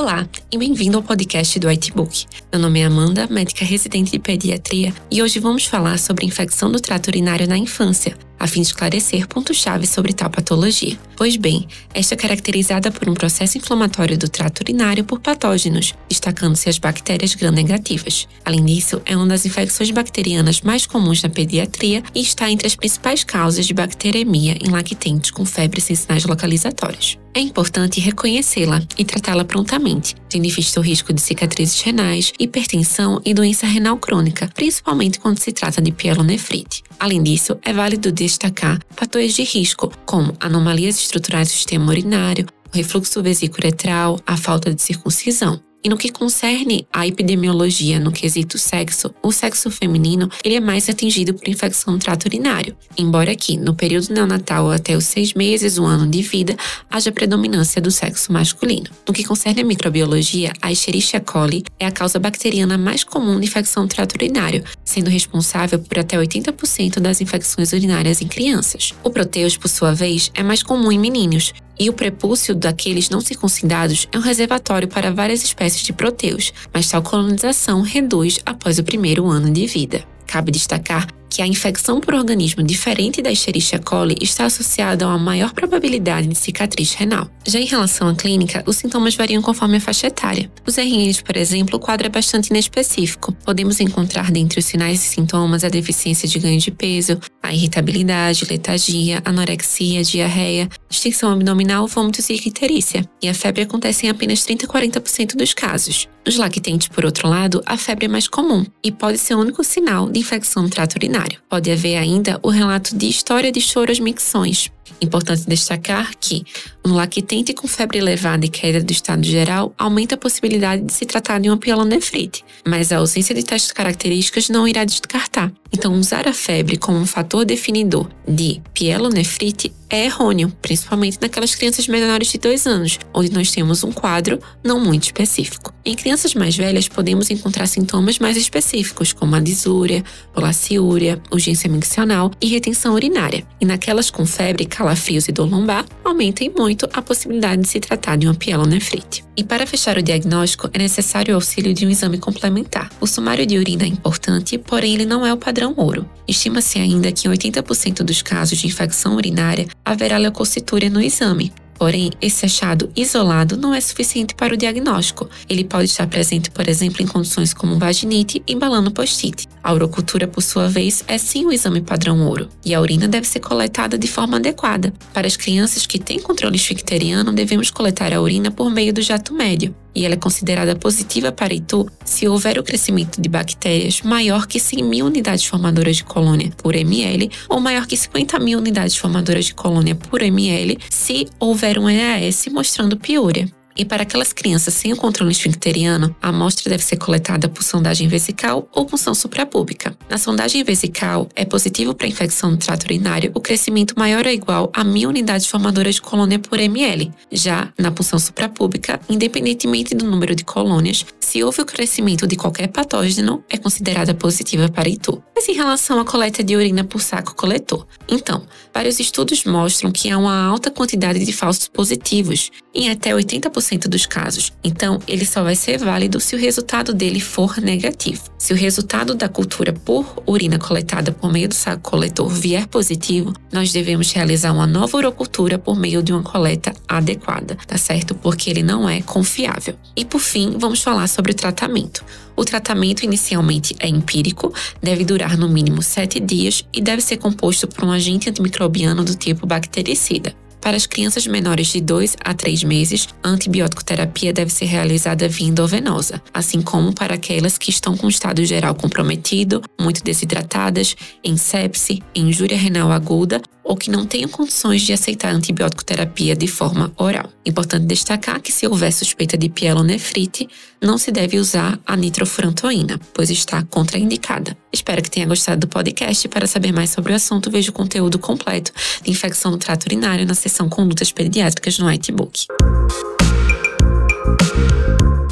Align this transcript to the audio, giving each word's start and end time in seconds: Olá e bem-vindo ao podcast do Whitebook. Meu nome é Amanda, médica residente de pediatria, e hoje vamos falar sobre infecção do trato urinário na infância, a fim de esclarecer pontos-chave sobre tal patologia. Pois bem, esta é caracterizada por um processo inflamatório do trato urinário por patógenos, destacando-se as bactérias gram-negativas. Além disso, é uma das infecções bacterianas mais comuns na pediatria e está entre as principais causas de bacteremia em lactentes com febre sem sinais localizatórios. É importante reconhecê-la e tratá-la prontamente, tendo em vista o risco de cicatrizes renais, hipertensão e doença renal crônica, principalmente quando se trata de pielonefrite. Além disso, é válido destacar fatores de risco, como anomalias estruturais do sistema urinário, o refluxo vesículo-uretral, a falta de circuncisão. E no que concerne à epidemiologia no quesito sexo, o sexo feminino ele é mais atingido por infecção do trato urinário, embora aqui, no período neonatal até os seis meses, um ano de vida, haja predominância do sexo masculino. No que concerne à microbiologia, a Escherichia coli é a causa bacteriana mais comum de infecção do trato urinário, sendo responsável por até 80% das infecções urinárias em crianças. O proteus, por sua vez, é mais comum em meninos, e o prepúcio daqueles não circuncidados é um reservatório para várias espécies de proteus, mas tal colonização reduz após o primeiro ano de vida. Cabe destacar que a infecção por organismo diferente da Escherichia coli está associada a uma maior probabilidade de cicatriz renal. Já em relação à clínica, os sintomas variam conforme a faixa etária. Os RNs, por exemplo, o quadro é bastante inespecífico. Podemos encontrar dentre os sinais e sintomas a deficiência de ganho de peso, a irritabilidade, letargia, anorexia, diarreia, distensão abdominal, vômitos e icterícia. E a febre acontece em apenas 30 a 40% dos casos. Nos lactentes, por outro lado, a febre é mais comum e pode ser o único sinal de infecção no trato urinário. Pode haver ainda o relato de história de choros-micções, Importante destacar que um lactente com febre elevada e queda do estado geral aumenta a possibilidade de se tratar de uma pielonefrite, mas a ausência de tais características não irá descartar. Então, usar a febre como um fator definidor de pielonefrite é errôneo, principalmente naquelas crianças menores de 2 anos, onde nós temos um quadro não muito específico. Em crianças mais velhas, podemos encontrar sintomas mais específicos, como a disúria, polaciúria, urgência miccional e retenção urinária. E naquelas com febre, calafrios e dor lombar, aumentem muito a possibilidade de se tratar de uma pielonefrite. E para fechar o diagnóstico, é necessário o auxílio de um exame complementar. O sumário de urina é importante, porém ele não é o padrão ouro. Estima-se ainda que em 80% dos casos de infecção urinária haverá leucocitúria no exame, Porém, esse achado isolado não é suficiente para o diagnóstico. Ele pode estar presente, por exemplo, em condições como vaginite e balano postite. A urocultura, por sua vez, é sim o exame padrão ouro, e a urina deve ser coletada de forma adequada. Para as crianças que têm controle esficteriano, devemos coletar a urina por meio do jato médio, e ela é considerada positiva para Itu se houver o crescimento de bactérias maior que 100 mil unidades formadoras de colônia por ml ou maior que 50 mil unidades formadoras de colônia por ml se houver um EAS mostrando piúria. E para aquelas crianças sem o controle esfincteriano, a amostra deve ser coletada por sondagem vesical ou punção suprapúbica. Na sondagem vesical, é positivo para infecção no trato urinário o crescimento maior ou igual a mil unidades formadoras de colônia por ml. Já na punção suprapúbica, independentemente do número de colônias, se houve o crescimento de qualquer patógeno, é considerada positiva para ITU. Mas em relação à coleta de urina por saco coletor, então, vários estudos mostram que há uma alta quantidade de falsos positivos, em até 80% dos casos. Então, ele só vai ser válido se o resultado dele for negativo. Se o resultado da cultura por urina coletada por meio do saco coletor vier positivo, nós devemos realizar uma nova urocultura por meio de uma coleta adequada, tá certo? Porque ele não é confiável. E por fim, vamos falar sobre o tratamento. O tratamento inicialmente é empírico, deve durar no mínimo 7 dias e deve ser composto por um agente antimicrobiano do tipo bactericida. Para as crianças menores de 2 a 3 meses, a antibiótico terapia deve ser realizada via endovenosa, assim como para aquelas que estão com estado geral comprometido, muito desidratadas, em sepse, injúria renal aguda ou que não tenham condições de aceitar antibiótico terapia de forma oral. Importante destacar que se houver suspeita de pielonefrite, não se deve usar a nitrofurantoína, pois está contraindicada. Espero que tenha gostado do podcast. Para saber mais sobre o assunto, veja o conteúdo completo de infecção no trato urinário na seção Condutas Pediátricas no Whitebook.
Olá 0.00 0.26
e 0.50 0.56
bem-vindo 0.56 0.96
ao 0.96 1.02
podcast 1.02 1.58
do 1.58 1.68
Whitebook. 1.68 2.24
Meu 2.50 2.58
nome 2.58 2.80
é 2.80 2.86
Amanda, 2.86 3.26
médica 3.26 3.66
residente 3.66 4.10
de 4.10 4.18
pediatria, 4.18 4.94
e 5.10 5.22
hoje 5.22 5.38
vamos 5.38 5.66
falar 5.66 5.98
sobre 5.98 6.24
infecção 6.24 6.72
do 6.72 6.80
trato 6.80 7.08
urinário 7.08 7.46
na 7.46 7.58
infância, 7.58 8.16
a 8.38 8.46
fim 8.46 8.62
de 8.62 8.68
esclarecer 8.68 9.28
pontos-chave 9.28 9.86
sobre 9.86 10.14
tal 10.14 10.30
patologia. 10.30 10.98
Pois 11.18 11.36
bem, 11.36 11.68
esta 11.92 12.14
é 12.14 12.16
caracterizada 12.16 12.90
por 12.90 13.10
um 13.10 13.12
processo 13.12 13.58
inflamatório 13.58 14.16
do 14.16 14.26
trato 14.26 14.62
urinário 14.62 15.04
por 15.04 15.20
patógenos, 15.20 15.92
destacando-se 16.08 16.70
as 16.70 16.78
bactérias 16.78 17.34
gram-negativas. 17.34 18.26
Além 18.42 18.64
disso, 18.64 19.02
é 19.04 19.14
uma 19.14 19.26
das 19.26 19.44
infecções 19.44 19.90
bacterianas 19.90 20.62
mais 20.62 20.86
comuns 20.86 21.22
na 21.22 21.28
pediatria 21.28 22.02
e 22.14 22.22
está 22.22 22.50
entre 22.50 22.66
as 22.66 22.74
principais 22.74 23.22
causas 23.22 23.66
de 23.66 23.74
bacteremia 23.74 24.56
em 24.62 24.70
lactentes 24.70 25.30
com 25.30 25.44
febre 25.44 25.78
sem 25.78 25.94
sinais 25.94 26.24
localizatórios. 26.24 27.18
É 27.32 27.40
importante 27.40 28.00
reconhecê-la 28.00 28.82
e 28.98 29.04
tratá-la 29.04 29.44
prontamente, 29.44 30.16
tendo 30.28 30.46
em 30.46 30.50
vista 30.50 30.80
o 30.80 30.82
risco 30.82 31.12
de 31.12 31.20
cicatrizes 31.20 31.80
renais, 31.80 32.32
hipertensão 32.40 33.20
e 33.24 33.32
doença 33.32 33.66
renal 33.66 33.96
crônica, 33.98 34.50
principalmente 34.52 35.20
quando 35.20 35.38
se 35.38 35.52
trata 35.52 35.80
de 35.80 35.92
pielonefrite. 35.92 36.82
Além 36.98 37.22
disso, 37.22 37.56
é 37.62 37.72
válido 37.72 38.10
destacar 38.10 38.80
fatores 38.90 39.34
de 39.34 39.44
risco, 39.44 39.92
como 40.04 40.34
anomalias 40.40 40.98
estruturais 40.98 41.48
do 41.48 41.52
sistema 41.52 41.86
urinário, 41.86 42.46
o 42.72 42.76
refluxo 42.76 43.22
vesículo-uretral, 43.22 44.18
a 44.26 44.36
falta 44.36 44.74
de 44.74 44.82
circuncisão. 44.82 45.60
E 45.82 45.88
no 45.88 45.96
que 45.96 46.12
concerne 46.12 46.86
à 46.92 47.06
epidemiologia 47.06 47.98
no 47.98 48.12
quesito 48.12 48.58
sexo, 48.58 49.14
o 49.22 49.32
sexo 49.32 49.70
feminino 49.70 50.30
ele 50.44 50.56
é 50.56 50.60
mais 50.60 50.88
atingido 50.90 51.32
por 51.32 51.48
infecção 51.48 51.94
do 51.94 52.00
trato 52.00 52.26
urinário, 52.26 52.76
embora 52.98 53.32
aqui, 53.32 53.56
no 53.56 53.74
período 53.74 54.12
neonatal 54.12 54.70
até 54.70 54.94
os 54.94 55.04
seis 55.04 55.32
meses, 55.32 55.78
um 55.78 55.86
ano 55.86 56.06
de 56.06 56.20
vida, 56.20 56.54
haja 56.90 57.10
predominância 57.10 57.80
do 57.80 57.90
sexo 57.90 58.30
masculino. 58.30 58.90
No 59.08 59.14
que 59.14 59.24
concerne 59.24 59.62
à 59.62 59.64
microbiologia, 59.64 60.52
a 60.60 60.70
Escherichia 60.70 61.18
coli 61.18 61.64
é 61.78 61.86
a 61.86 61.90
causa 61.90 62.18
bacteriana 62.18 62.76
mais 62.76 63.02
comum 63.02 63.40
de 63.40 63.46
infecção 63.46 63.86
do 63.86 63.94
trato 63.94 64.16
urinário, 64.16 64.62
sendo 64.84 65.08
responsável 65.08 65.78
por 65.78 65.98
até 65.98 66.18
80% 66.18 67.00
das 67.00 67.22
infecções 67.22 67.72
urinárias 67.72 68.20
em 68.20 68.28
crianças. 68.28 68.92
O 69.02 69.10
proteus, 69.10 69.56
por 69.56 69.68
sua 69.68 69.94
vez, 69.94 70.30
é 70.34 70.42
mais 70.42 70.62
comum 70.62 70.92
em 70.92 70.98
meninos, 70.98 71.54
e 71.80 71.88
o 71.88 71.94
prepúcio 71.94 72.54
daqueles 72.54 73.08
não 73.08 73.22
circuncidados 73.22 74.06
é 74.12 74.18
um 74.18 74.20
reservatório 74.20 74.86
para 74.86 75.10
várias 75.10 75.42
espécies 75.42 75.82
de 75.82 75.94
proteus, 75.94 76.52
mas 76.72 76.90
tal 76.90 77.02
colonização 77.02 77.80
reduz 77.80 78.38
após 78.44 78.78
o 78.78 78.84
primeiro 78.84 79.26
ano 79.26 79.50
de 79.50 79.66
vida. 79.66 80.04
Cabe 80.26 80.52
destacar 80.52 81.08
que 81.30 81.40
a 81.40 81.46
infecção 81.46 82.00
por 82.00 82.12
organismo 82.12 82.62
diferente 82.62 83.22
da 83.22 83.30
Escherichia 83.30 83.78
coli 83.78 84.16
está 84.20 84.46
associada 84.46 85.04
a 85.04 85.08
uma 85.08 85.18
maior 85.18 85.52
probabilidade 85.52 86.26
de 86.26 86.34
cicatriz 86.34 86.92
renal. 86.92 87.30
Já 87.46 87.60
em 87.60 87.66
relação 87.66 88.08
à 88.08 88.14
clínica, 88.14 88.64
os 88.66 88.76
sintomas 88.76 89.14
variam 89.14 89.40
conforme 89.40 89.76
a 89.76 89.80
faixa 89.80 90.08
etária. 90.08 90.50
Os 90.66 90.76
RNs, 90.76 91.22
por 91.22 91.36
exemplo, 91.36 91.76
o 91.76 91.80
quadro 91.80 92.06
é 92.06 92.10
bastante 92.10 92.50
inespecífico. 92.50 93.32
Podemos 93.44 93.80
encontrar 93.80 94.32
dentre 94.32 94.58
os 94.58 94.64
sinais 94.64 95.04
e 95.04 95.08
sintomas 95.08 95.62
a 95.62 95.68
deficiência 95.68 96.28
de 96.28 96.38
ganho 96.40 96.58
de 96.58 96.72
peso, 96.72 97.18
a 97.42 97.54
irritabilidade, 97.54 98.44
letargia, 98.44 99.22
anorexia, 99.24 100.02
diarreia, 100.02 100.68
distensão 100.88 101.32
abdominal, 101.32 101.86
vômitos 101.86 102.28
e 102.28 102.34
icterícia. 102.34 103.08
E 103.22 103.28
a 103.28 103.34
febre 103.34 103.62
acontece 103.62 104.06
em 104.06 104.10
apenas 104.10 104.42
30 104.42 104.66
a 104.66 104.68
40% 104.68 105.36
dos 105.36 105.54
casos. 105.54 106.08
Nos 106.26 106.36
lactentes, 106.36 106.88
por 106.88 107.04
outro 107.04 107.28
lado, 107.28 107.62
a 107.64 107.76
febre 107.76 108.06
é 108.06 108.08
mais 108.08 108.28
comum 108.28 108.64
e 108.84 108.92
pode 108.92 109.18
ser 109.18 109.34
o 109.34 109.40
único 109.40 109.64
sinal 109.64 110.08
de 110.08 110.18
infecção 110.18 110.62
no 110.62 110.68
trato 110.68 110.96
urinário. 110.96 111.19
Pode 111.48 111.70
haver 111.70 111.96
ainda 111.96 112.38
o 112.42 112.48
relato 112.48 112.96
de 112.96 113.08
história 113.08 113.50
de 113.50 113.60
choros-micções, 113.60 114.70
Importante 115.00 115.46
destacar 115.46 116.12
que 116.18 116.44
um 116.84 116.92
lactente 116.94 117.52
com 117.52 117.68
febre 117.68 117.98
elevada 117.98 118.46
e 118.46 118.48
queda 118.48 118.82
do 118.82 118.90
estado 118.90 119.24
geral 119.24 119.74
aumenta 119.76 120.14
a 120.14 120.18
possibilidade 120.18 120.82
de 120.82 120.92
se 120.92 121.04
tratar 121.04 121.40
de 121.40 121.48
uma 121.48 121.56
pielonefrite, 121.56 122.44
mas 122.66 122.90
a 122.92 122.98
ausência 122.98 123.34
de 123.34 123.42
tais 123.42 123.70
características 123.70 124.48
não 124.48 124.66
irá 124.66 124.84
descartar. 124.84 125.52
Então, 125.72 125.94
usar 125.94 126.26
a 126.26 126.32
febre 126.32 126.76
como 126.76 126.98
um 126.98 127.06
fator 127.06 127.44
definidor 127.44 128.08
de 128.26 128.60
pielonefrite 128.74 129.72
é 129.88 130.04
errôneo, 130.04 130.52
principalmente 130.62 131.18
naquelas 131.20 131.54
crianças 131.54 131.86
menores 131.86 132.28
de 132.28 132.38
2 132.38 132.66
anos, 132.66 132.98
onde 133.14 133.32
nós 133.32 133.50
temos 133.50 133.82
um 133.84 133.92
quadro 133.92 134.38
não 134.64 134.80
muito 134.80 135.04
específico. 135.04 135.72
Em 135.84 135.94
crianças 135.94 136.34
mais 136.34 136.56
velhas, 136.56 136.88
podemos 136.88 137.30
encontrar 137.30 137.66
sintomas 137.66 138.18
mais 138.18 138.36
específicos, 138.36 139.12
como 139.12 139.34
a 139.34 139.40
disúria, 139.40 140.04
polaciúria, 140.32 141.20
urgência 141.30 141.68
miccional 141.68 142.30
e 142.40 142.48
retenção 142.48 142.94
urinária. 142.94 143.44
E 143.60 143.64
naquelas 143.64 144.10
com 144.10 144.26
febre, 144.26 144.66
calafrios 144.80 145.28
e 145.28 145.32
dor 145.32 145.50
lombar, 145.50 145.84
aumentem 146.02 146.50
muito 146.56 146.88
a 146.94 147.02
possibilidade 147.02 147.60
de 147.60 147.68
se 147.68 147.78
tratar 147.78 148.16
de 148.16 148.26
uma 148.26 148.34
pielonefrite. 148.34 149.22
E 149.36 149.44
para 149.44 149.66
fechar 149.66 149.98
o 149.98 150.02
diagnóstico, 150.02 150.70
é 150.72 150.78
necessário 150.78 151.34
o 151.34 151.36
auxílio 151.36 151.74
de 151.74 151.84
um 151.84 151.90
exame 151.90 152.16
complementar. 152.16 152.90
O 152.98 153.06
sumário 153.06 153.44
de 153.44 153.58
urina 153.58 153.84
é 153.84 153.88
importante, 153.88 154.56
porém 154.56 154.94
ele 154.94 155.04
não 155.04 155.26
é 155.26 155.34
o 155.34 155.36
padrão 155.36 155.74
ouro. 155.76 156.08
Estima-se 156.26 156.78
ainda 156.78 157.12
que 157.12 157.28
em 157.28 157.30
80% 157.30 158.02
dos 158.02 158.22
casos 158.22 158.58
de 158.58 158.66
infecção 158.66 159.16
urinária 159.16 159.68
haverá 159.84 160.16
leucocitúria 160.16 160.88
no 160.88 161.00
exame, 161.00 161.52
Porém, 161.80 162.10
esse 162.20 162.44
achado 162.44 162.92
isolado 162.94 163.56
não 163.56 163.72
é 163.72 163.80
suficiente 163.80 164.34
para 164.34 164.52
o 164.52 164.56
diagnóstico. 164.56 165.30
Ele 165.48 165.64
pode 165.64 165.86
estar 165.86 166.06
presente, 166.06 166.50
por 166.50 166.68
exemplo, 166.68 167.02
em 167.02 167.06
condições 167.06 167.54
como 167.54 167.78
vaginite 167.78 168.42
e 168.46 168.54
balano 168.54 168.90
postite. 168.90 169.48
A 169.62 169.72
urocultura, 169.72 170.26
por 170.26 170.42
sua 170.42 170.68
vez, 170.68 171.04
é 171.06 171.18
sim 171.18 171.44
o 171.44 171.52
exame 171.52 171.80
padrão 171.80 172.26
ouro, 172.26 172.48
e 172.64 172.74
a 172.74 172.80
urina 172.80 173.06
deve 173.06 173.26
ser 173.26 173.40
coletada 173.40 173.98
de 173.98 174.08
forma 174.08 174.38
adequada. 174.38 174.92
Para 175.12 175.26
as 175.26 175.36
crianças 175.36 175.86
que 175.86 175.98
têm 175.98 176.18
controle 176.18 176.56
esficteriano, 176.56 177.32
devemos 177.32 177.70
coletar 177.70 178.12
a 178.12 178.20
urina 178.20 178.50
por 178.50 178.70
meio 178.70 178.92
do 178.92 179.02
jato 179.02 179.34
médio, 179.34 179.74
e 179.94 180.04
ela 180.04 180.14
é 180.14 180.16
considerada 180.16 180.76
positiva 180.76 181.30
para 181.32 181.52
Itu 181.52 181.86
se 182.04 182.26
houver 182.26 182.58
o 182.58 182.62
crescimento 182.62 183.20
de 183.20 183.28
bactérias 183.28 184.02
maior 184.02 184.46
que 184.46 184.58
100 184.58 184.84
mil 184.84 185.06
unidades 185.06 185.44
formadoras 185.44 185.96
de 185.96 186.04
colônia 186.04 186.50
por 186.56 186.74
ml 186.74 187.30
ou 187.48 187.60
maior 187.60 187.86
que 187.86 187.96
50 187.96 188.38
mil 188.38 188.58
unidades 188.58 188.96
formadoras 188.96 189.46
de 189.46 189.54
colônia 189.54 189.94
por 189.94 190.22
ml 190.22 190.78
se 190.88 191.26
houver 191.38 191.78
um 191.78 191.88
EAS 191.88 192.46
mostrando 192.52 192.96
piúria. 192.96 193.59
E 193.80 193.84
para 193.86 194.02
aquelas 194.02 194.30
crianças 194.30 194.74
sem 194.74 194.92
o 194.92 194.96
controle 194.96 195.32
esfincteriano, 195.32 196.14
a 196.20 196.28
amostra 196.28 196.68
deve 196.68 196.84
ser 196.84 196.98
coletada 196.98 197.48
por 197.48 197.62
sondagem 197.62 198.08
vesical 198.08 198.68
ou 198.74 198.84
punção 198.84 199.14
suprapúbica. 199.14 199.96
Na 200.06 200.18
sondagem 200.18 200.62
vesical, 200.62 201.26
é 201.34 201.46
positivo 201.46 201.94
para 201.94 202.06
infecção 202.06 202.50
no 202.50 202.58
trato 202.58 202.84
urinário 202.84 203.32
o 203.34 203.40
crescimento 203.40 203.94
maior 203.96 204.26
ou 204.26 204.32
igual 204.32 204.70
a 204.74 204.84
mil 204.84 205.08
unidades 205.08 205.46
formadoras 205.46 205.94
de 205.94 206.02
colônia 206.02 206.38
por 206.38 206.60
ml. 206.60 207.10
Já 207.32 207.72
na 207.78 207.90
punção 207.90 208.18
suprapúbica, 208.18 209.00
independentemente 209.08 209.94
do 209.94 210.04
número 210.04 210.34
de 210.34 210.44
colônias, 210.44 211.06
se 211.18 211.42
houve 211.42 211.62
o 211.62 211.64
crescimento 211.64 212.26
de 212.26 212.36
qualquer 212.36 212.68
patógeno, 212.68 213.42
é 213.48 213.56
considerada 213.56 214.12
positiva 214.12 214.68
para 214.68 214.90
ITU. 214.90 215.22
Mas 215.40 215.48
em 215.48 215.54
relação 215.54 215.98
à 215.98 216.04
coleta 216.04 216.44
de 216.44 216.54
urina 216.54 216.84
por 216.84 217.00
saco 217.00 217.34
coletor, 217.34 217.86
então, 218.06 218.42
vários 218.74 219.00
estudos 219.00 219.42
mostram 219.44 219.90
que 219.90 220.10
há 220.10 220.18
uma 220.18 220.44
alta 220.44 220.70
quantidade 220.70 221.24
de 221.24 221.32
falsos 221.32 221.66
positivos, 221.66 222.50
em 222.74 222.90
até 222.90 223.12
80% 223.12 223.88
dos 223.88 224.04
casos. 224.04 224.52
Então, 224.62 224.98
ele 225.08 225.24
só 225.24 225.42
vai 225.42 225.56
ser 225.56 225.78
válido 225.78 226.20
se 226.20 226.36
o 226.36 226.38
resultado 226.38 226.92
dele 226.92 227.20
for 227.20 227.56
negativo. 227.56 228.24
Se 228.36 228.52
o 228.52 228.56
resultado 228.56 229.14
da 229.14 229.30
cultura 229.30 229.72
por 229.72 230.22
urina 230.26 230.58
coletada 230.58 231.10
por 231.10 231.32
meio 231.32 231.48
do 231.48 231.54
saco 231.54 231.90
coletor 231.90 232.28
vier 232.28 232.66
positivo, 232.66 233.32
nós 233.50 233.72
devemos 233.72 234.12
realizar 234.12 234.52
uma 234.52 234.66
nova 234.66 234.98
urocultura 234.98 235.58
por 235.58 235.74
meio 235.74 236.02
de 236.02 236.12
uma 236.12 236.22
coleta 236.22 236.74
adequada, 236.86 237.56
tá 237.66 237.78
certo? 237.78 238.14
Porque 238.14 238.50
ele 238.50 238.62
não 238.62 238.86
é 238.86 239.00
confiável. 239.00 239.74
E 239.96 240.04
por 240.04 240.20
fim, 240.20 240.56
vamos 240.58 240.82
falar 240.82 241.06
sobre 241.06 241.32
o 241.32 241.34
tratamento. 241.34 242.04
O 242.40 242.44
tratamento 242.44 243.04
inicialmente 243.04 243.76
é 243.78 243.86
empírico, 243.86 244.50
deve 244.82 245.04
durar 245.04 245.29
no 245.36 245.48
mínimo 245.48 245.82
7 245.82 246.20
dias 246.20 246.64
e 246.72 246.80
deve 246.80 247.02
ser 247.02 247.16
composto 247.18 247.66
por 247.66 247.84
um 247.84 247.90
agente 247.90 248.28
antimicrobiano 248.30 249.04
do 249.04 249.14
tipo 249.14 249.46
bactericida. 249.46 250.34
Para 250.60 250.76
as 250.76 250.86
crianças 250.86 251.26
menores 251.26 251.68
de 251.68 251.80
2 251.80 252.16
a 252.22 252.34
3 252.34 252.64
meses, 252.64 253.08
a 253.22 253.28
antibiótico 253.30 253.82
terapia 253.82 254.32
deve 254.32 254.52
ser 254.52 254.66
realizada 254.66 255.26
via 255.26 255.48
endovenosa, 255.48 256.22
assim 256.34 256.60
como 256.60 256.94
para 256.94 257.14
aquelas 257.14 257.56
que 257.56 257.70
estão 257.70 257.96
com 257.96 258.08
estado 258.08 258.44
geral 258.44 258.74
comprometido, 258.74 259.62
muito 259.80 260.04
desidratadas, 260.04 260.94
em 261.24 261.36
sepse, 261.36 262.02
injúria 262.14 262.58
renal 262.58 262.92
aguda 262.92 263.40
ou 263.70 263.76
que 263.76 263.88
não 263.88 264.04
tenham 264.04 264.28
condições 264.28 264.82
de 264.82 264.92
aceitar 264.92 265.32
antibiótico 265.32 265.84
terapia 265.84 266.34
de 266.34 266.48
forma 266.48 266.92
oral. 266.96 267.30
Importante 267.46 267.86
destacar 267.86 268.40
que 268.40 268.50
se 268.50 268.66
houver 268.66 268.92
suspeita 268.92 269.38
de 269.38 269.48
pielonefrite, 269.48 270.48
não 270.82 270.98
se 270.98 271.12
deve 271.12 271.38
usar 271.38 271.78
a 271.86 271.96
nitrofurantoína, 271.96 272.98
pois 273.14 273.30
está 273.30 273.62
contraindicada. 273.62 274.56
Espero 274.72 275.00
que 275.00 275.10
tenha 275.10 275.24
gostado 275.24 275.60
do 275.60 275.68
podcast. 275.68 276.26
Para 276.26 276.48
saber 276.48 276.72
mais 276.72 276.90
sobre 276.90 277.12
o 277.12 277.16
assunto, 277.16 277.48
veja 277.48 277.70
o 277.70 277.72
conteúdo 277.72 278.18
completo 278.18 278.72
de 279.04 279.10
infecção 279.12 279.52
no 279.52 279.58
trato 279.58 279.84
urinário 279.84 280.26
na 280.26 280.34
seção 280.34 280.68
Condutas 280.68 281.12
Pediátricas 281.12 281.78
no 281.78 281.86
Whitebook. 281.86 282.46